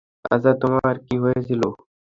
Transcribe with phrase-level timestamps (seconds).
[0.31, 1.61] আচ্ছা, তোমার কী হয়েছিল?